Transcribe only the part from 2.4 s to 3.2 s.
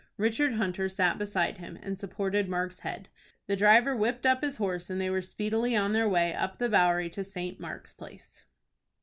Mark's head.